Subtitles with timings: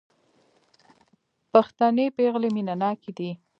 [1.51, 3.31] پښتنې پېغلې مينه ناکه دي